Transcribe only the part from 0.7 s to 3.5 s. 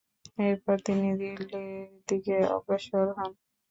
তিনি দিল্লির দিকে অগ্রসর হন।